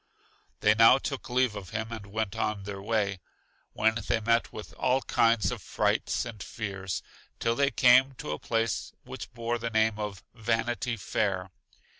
[0.61, 3.19] They now took leave of him and went on their way,
[3.73, 7.03] when they met with all kinds of frights and fears,
[7.39, 11.51] till they came to a place which bore the name of Vanity Fair.